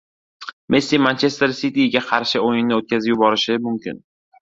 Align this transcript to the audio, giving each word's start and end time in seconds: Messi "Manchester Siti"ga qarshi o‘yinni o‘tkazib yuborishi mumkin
Messi 0.75 0.99
"Manchester 1.07 1.53
Siti"ga 1.59 2.03
qarshi 2.09 2.43
o‘yinni 2.49 2.79
o‘tkazib 2.81 3.15
yuborishi 3.15 3.63
mumkin 3.71 4.07